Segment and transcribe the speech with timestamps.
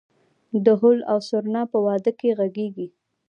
[0.65, 2.87] دهل او سرنا په واده کې غږیږي؟